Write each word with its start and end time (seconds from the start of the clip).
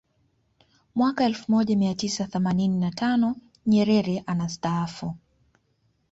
Mwaka 0.95 1.25
elfu 1.25 1.51
moja 1.51 1.75
mia 1.75 1.95
tisa 1.95 2.27
themanini 2.27 2.77
na 2.79 2.91
tano 2.91 3.35
Nyerere 3.65 4.23
anastaafu 4.25 5.15